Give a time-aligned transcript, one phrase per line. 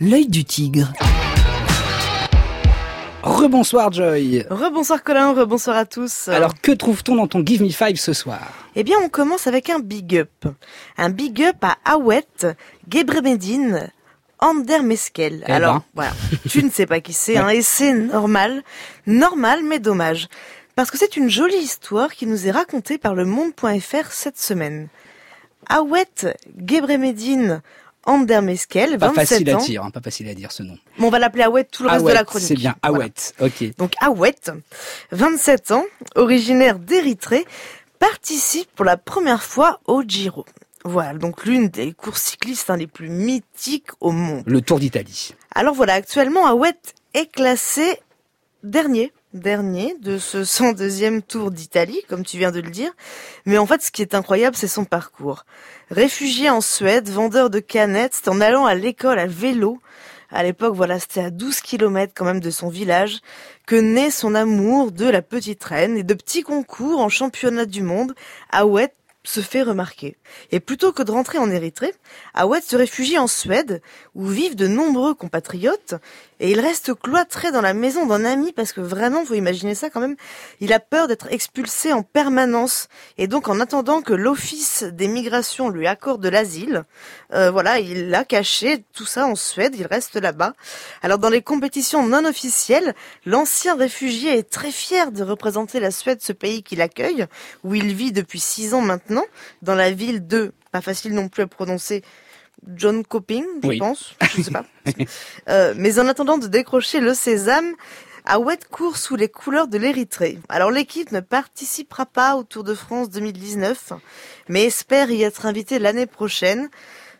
[0.00, 0.92] L'œil du tigre.
[3.22, 4.44] Rebonsoir Joy.
[4.50, 6.26] Rebonsoir Colin, rebonsoir à tous.
[6.28, 8.40] Alors que trouve-t-on dans ton Give Me Five ce soir?
[8.74, 10.46] Eh bien on commence avec un big up.
[10.96, 12.26] Un big up à Awet,
[12.88, 13.90] Gebremedine,
[14.40, 15.44] Ander Meskel.
[15.46, 15.84] Eh Alors ben.
[15.94, 16.12] voilà,
[16.48, 18.64] tu ne sais pas qui c'est, hein, et c'est normal.
[19.06, 20.28] Normal mais dommage.
[20.74, 24.88] Parce que c'est une jolie histoire qui nous est racontée par le monde.fr cette semaine.
[25.68, 26.34] Awet
[26.66, 27.62] Gebremedine
[28.04, 29.64] Ander Meskel, Pas 27 facile à ans.
[29.64, 30.76] dire, hein, pas facile à dire ce nom.
[30.98, 32.48] Bon, on va l'appeler Awet tout le reste de la chronique.
[32.48, 33.04] c'est bien, Voilà.
[33.04, 33.76] Awet, ok.
[33.76, 34.34] Donc Awet,
[35.12, 35.84] 27 ans,
[36.16, 37.44] originaire d'Érythrée,
[37.98, 40.44] participe pour la première fois au Giro.
[40.84, 44.42] Voilà, donc l'une des courses cyclistes hein, les plus mythiques au monde.
[44.46, 45.34] Le Tour d'Italie.
[45.54, 46.74] Alors voilà, actuellement Awet
[47.14, 48.00] est classé
[48.64, 52.92] dernier, dernier de ce 102e Tour d'Italie, comme tu viens de le dire.
[53.46, 55.44] Mais en fait, ce qui est incroyable, c'est son parcours.
[55.90, 59.80] Réfugié en Suède, vendeur de canettes, c'est en allant à l'école à vélo.
[60.30, 63.20] À l'époque, voilà, c'était à 12 kilomètres quand même de son village
[63.66, 67.82] que naît son amour de la petite reine et de petits concours en championnat du
[67.82, 68.14] monde.
[68.50, 68.94] Awet
[69.24, 70.16] se fait remarquer.
[70.50, 71.94] Et plutôt que de rentrer en Érythrée,
[72.34, 73.82] Awet se réfugie en Suède,
[74.14, 75.94] où vivent de nombreux compatriotes,
[76.42, 79.90] et il reste cloîtré dans la maison d'un ami parce que vraiment, faut imaginer ça
[79.90, 80.16] quand même,
[80.58, 82.88] il a peur d'être expulsé en permanence.
[83.16, 86.82] Et donc, en attendant que l'office des migrations lui accorde l'asile,
[87.32, 90.54] euh, voilà, il a caché tout ça en Suède, il reste là-bas.
[91.00, 92.92] Alors, dans les compétitions non officielles,
[93.24, 97.26] l'ancien réfugié est très fier de représenter la Suède, ce pays qu'il accueille,
[97.62, 99.24] où il vit depuis six ans maintenant,
[99.62, 102.02] dans la ville de, pas facile non plus à prononcer,
[102.74, 103.78] John Coping, je Oui.
[103.78, 104.64] pense, je sais pas.
[105.48, 107.74] Euh, mais en attendant de décrocher le sésame,
[108.24, 110.38] Awet court sous les couleurs de l'Érythrée.
[110.48, 113.92] Alors l'équipe ne participera pas au Tour de France 2019,
[114.48, 116.68] mais espère y être invitée l'année prochaine.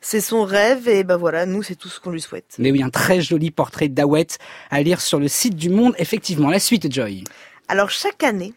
[0.01, 2.55] C'est son rêve et ben voilà, nous c'est tout ce qu'on lui souhaite.
[2.59, 4.27] Mais oui, un très joli portrait d'Awet
[4.71, 5.95] à lire sur le site du Monde.
[5.99, 7.25] Effectivement, la suite, Joy.
[7.69, 8.55] Alors chaque année,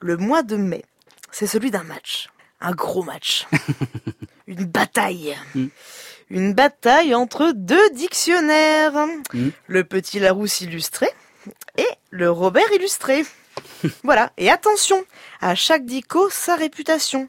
[0.00, 0.84] le mois de mai,
[1.30, 2.28] c'est celui d'un match.
[2.60, 3.46] Un gros match.
[4.46, 5.36] Une bataille.
[5.54, 5.66] Mm.
[6.30, 9.06] Une bataille entre deux dictionnaires.
[9.32, 9.48] Mm.
[9.66, 11.08] Le petit Larousse illustré
[11.76, 13.24] et le Robert illustré.
[14.02, 14.32] voilà.
[14.36, 15.04] Et attention,
[15.40, 17.28] à chaque dico, sa réputation.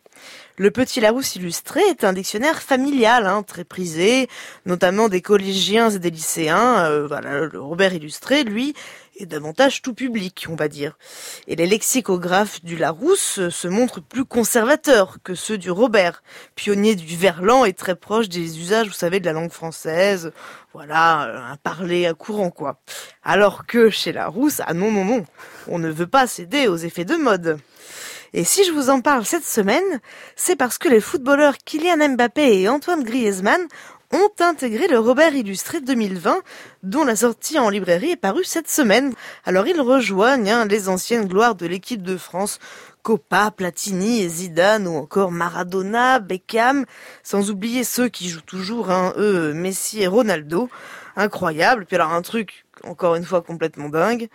[0.59, 4.27] Le Petit Larousse illustré est un dictionnaire familial, hein, très prisé,
[4.65, 6.79] notamment des collégiens et des lycéens.
[6.85, 8.73] Euh, voilà, le Robert illustré, lui,
[9.19, 10.97] est davantage tout public, on va dire.
[11.47, 16.23] Et les lexicographes du Larousse se montrent plus conservateurs que ceux du Robert,
[16.55, 20.31] pionnier du verlan et très proche des usages, vous savez, de la langue française.
[20.73, 22.79] Voilà, euh, un parler à courant, quoi.
[23.23, 25.25] Alors que chez Larousse, ah non, non, non,
[25.67, 27.59] on ne veut pas céder aux effets de mode.
[28.33, 30.01] Et si je vous en parle cette semaine,
[30.35, 33.67] c'est parce que les footballeurs Kylian Mbappé et Antoine Griezmann
[34.11, 36.39] ont intégré le Robert Illustré 2020,
[36.83, 39.13] dont la sortie en librairie est parue cette semaine.
[39.45, 42.59] Alors ils rejoignent hein, les anciennes gloires de l'équipe de France,
[43.03, 46.85] Copa, Platini et Zidane, ou encore Maradona, Beckham,
[47.23, 50.69] sans oublier ceux qui jouent toujours, hein, eux, Messi et Ronaldo.
[51.15, 51.85] Incroyable.
[51.85, 54.29] Puis alors un truc, encore une fois, complètement dingue.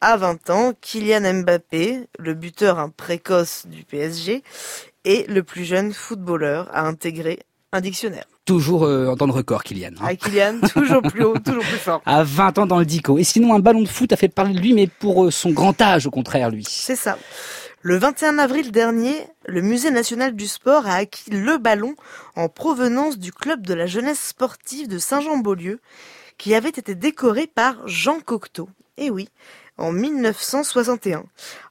[0.00, 4.42] À 20 ans, Kylian Mbappé, le buteur un précoce du PSG,
[5.04, 7.40] est le plus jeune footballeur à intégrer
[7.72, 8.26] un dictionnaire.
[8.44, 9.92] Toujours euh, dans le record, Kylian.
[9.98, 10.04] hein.
[10.06, 12.02] Ah, Kylian, toujours plus haut, toujours plus fort.
[12.06, 13.18] À 20 ans dans le dico.
[13.18, 15.50] Et sinon, un ballon de foot a fait parler de lui, mais pour euh, son
[15.50, 16.64] grand âge, au contraire, lui.
[16.68, 17.18] C'est ça.
[17.80, 19.14] Le 21 avril dernier,
[19.46, 21.94] le Musée national du sport a acquis le ballon
[22.34, 25.80] en provenance du club de la jeunesse sportive de Saint-Jean-Beaulieu,
[26.36, 28.68] qui avait été décoré par Jean Cocteau.
[28.98, 29.28] Eh oui,
[29.76, 31.24] en 1961.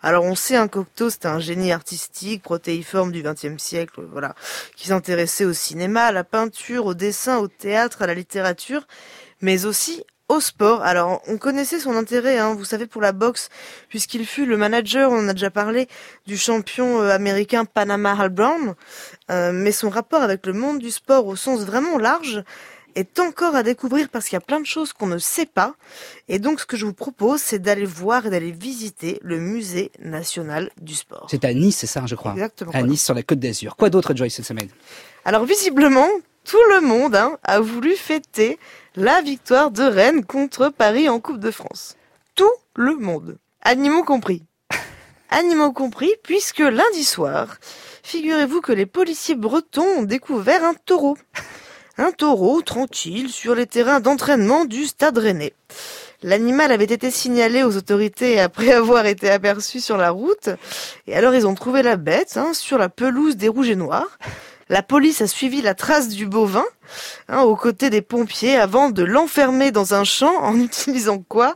[0.04, 4.36] Alors on sait un Cocteau, c'était un génie artistique, protéiforme du XXe siècle, voilà,
[4.76, 8.86] qui s'intéressait au cinéma, à la peinture, au dessin, au théâtre, à la littérature,
[9.42, 10.84] mais aussi au sport.
[10.84, 13.50] Alors, on connaissait son intérêt, hein, vous savez, pour la boxe,
[13.90, 15.88] puisqu'il fut le manager, on en a déjà parlé,
[16.26, 18.76] du champion euh, américain Panama Hal Brown.
[19.32, 22.44] Euh, mais son rapport avec le monde du sport au sens vraiment large
[22.96, 25.76] est encore à découvrir parce qu'il y a plein de choses qu'on ne sait pas.
[26.28, 29.92] Et donc, ce que je vous propose, c'est d'aller voir et d'aller visiter le musée
[30.00, 31.28] national du sport.
[31.30, 32.34] C'est à Nice, c'est ça, je crois.
[32.34, 32.72] Exactement.
[32.74, 33.76] À Nice, sur la Côte d'Azur.
[33.76, 34.70] Quoi d'autre, Joy, cette semaine?
[35.26, 36.08] Alors visiblement,
[36.46, 38.60] tout le monde hein, a voulu fêter
[38.96, 41.96] la victoire de Rennes contre Paris en Coupe de France.
[42.36, 43.38] Tout le monde.
[43.62, 44.44] Animaux compris.
[45.30, 47.58] Animaux compris, puisque lundi soir,
[48.04, 51.18] figurez-vous que les policiers bretons ont découvert un taureau.
[51.98, 55.54] Un taureau tranquille sur les terrains d'entraînement du stade rennais.
[56.24, 60.50] L'animal avait été signalé aux autorités après avoir été aperçu sur la route.
[61.08, 64.18] Et alors ils ont trouvé la bête hein, sur la pelouse des rouges et noirs.
[64.68, 66.66] La police a suivi la trace du bovin
[67.30, 71.56] hein, aux côtés des pompiers avant de l'enfermer dans un champ en utilisant quoi?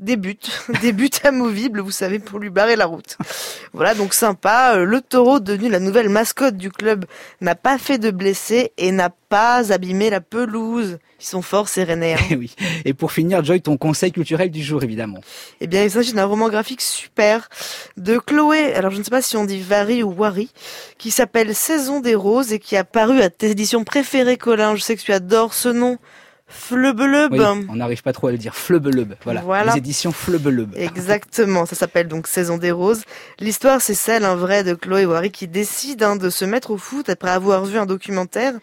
[0.00, 0.38] Des buts,
[0.82, 3.16] des buts amovibles, vous savez, pour lui barrer la route.
[3.72, 4.74] Voilà, donc sympa.
[4.76, 7.04] Euh, le taureau, devenu la nouvelle mascotte du club,
[7.40, 10.98] n'a pas fait de blessés et n'a pas abîmé la pelouse.
[11.20, 12.16] Ils sont forts, ces Rennais.
[12.30, 12.54] Eh oui.
[12.84, 15.20] Et pour finir, Joy, ton conseil culturel du jour, évidemment.
[15.60, 17.48] Eh bien, il s'agit d'un roman graphique super
[17.96, 20.50] de Chloé, alors je ne sais pas si on dit Vary ou Wari,
[20.98, 24.74] qui s'appelle Saison des roses et qui a paru à tes éditions préférées, Colin.
[24.76, 25.98] Je sais que tu adores ce nom.
[26.50, 27.32] Fleubelub.
[27.32, 28.54] Oui, on n'arrive pas trop à le dire.
[28.54, 29.14] Fleubelub.
[29.24, 29.40] Voilà.
[29.40, 29.72] Voilà.
[29.72, 30.12] Les éditions.
[30.76, 31.64] Exactement.
[31.64, 33.02] Ça s'appelle donc Saison des roses.
[33.38, 36.76] L'histoire, c'est celle, un vrai, de Chloé Wary qui décide hein, de se mettre au
[36.76, 38.54] foot après avoir vu un documentaire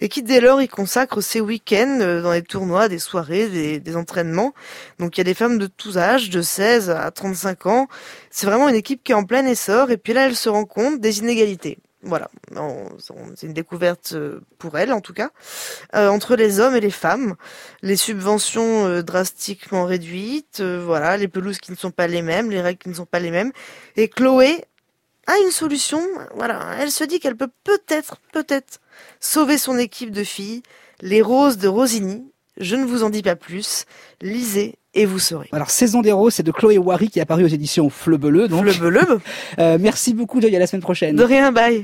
[0.00, 3.80] et qui, dès lors, y consacre ses week-ends euh, dans les tournois, des soirées, des,
[3.80, 4.52] des entraînements.
[4.98, 7.88] Donc, il y a des femmes de tous âges, de 16 à 35 ans.
[8.30, 9.90] C'est vraiment une équipe qui est en plein essor.
[9.90, 12.30] Et puis là, elle se rend compte des inégalités voilà,
[12.98, 15.30] c'est une découverte euh, pour elle en tout cas,
[15.94, 17.34] euh, entre les hommes et les femmes,
[17.82, 22.60] les subventions euh, drastiquement réduites, voilà, les pelouses qui ne sont pas les mêmes, les
[22.60, 23.52] règles qui ne sont pas les mêmes,
[23.96, 24.64] et Chloé
[25.26, 26.00] a une solution,
[26.34, 28.80] voilà, elle se dit qu'elle peut peut-être, peut-être
[29.18, 30.62] sauver son équipe de filles,
[31.00, 32.24] les roses de Rosigny,
[32.58, 33.86] je ne vous en dis pas plus,
[34.20, 35.48] lisez et vous saurez.
[35.52, 38.48] Alors, Saison des Roses, c'est de Chloé Wary qui est apparu aux éditions Fleubeleu.
[38.48, 38.66] Donc.
[39.58, 41.16] Euh, merci beaucoup, Joy, à la semaine prochaine.
[41.16, 41.76] De rien, bye.